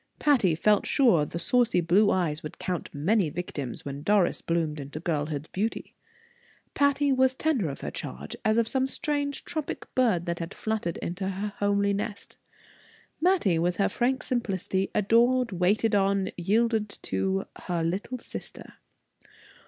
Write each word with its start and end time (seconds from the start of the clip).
Patty 0.17 0.55
felt 0.55 0.87
sure 0.87 1.25
the 1.25 1.37
saucy 1.37 1.79
blue 1.79 2.09
eyes 2.09 2.41
would 2.41 2.57
count 2.57 2.89
many 2.91 3.29
victims 3.29 3.85
when 3.85 4.01
Doris 4.01 4.41
bloomed 4.41 4.79
into 4.79 4.99
girlhood's 4.99 5.49
beauty. 5.49 5.93
Patty 6.73 7.11
was 7.11 7.35
tender 7.35 7.69
of 7.69 7.81
her 7.81 7.91
charge, 7.91 8.35
as 8.43 8.57
of 8.57 8.67
some 8.67 8.87
strange 8.87 9.45
tropic 9.45 9.85
bird 9.93 10.25
that 10.25 10.39
had 10.39 10.55
fluttered 10.55 10.97
into 11.03 11.29
her 11.29 11.53
homely 11.59 11.93
nest. 11.93 12.39
Mattie, 13.21 13.59
with 13.59 13.77
her 13.77 13.89
frank 13.89 14.23
simplicity, 14.23 14.89
adored, 14.95 15.51
waited 15.51 15.93
on, 15.93 16.31
yielded 16.35 16.89
to, 17.03 17.45
her 17.67 17.83
"little 17.83 18.17
sister." 18.17 18.77